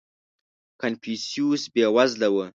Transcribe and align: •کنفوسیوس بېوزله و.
•کنفوسیوس 0.81 1.63
بېوزله 1.73 2.29
و. 2.33 2.37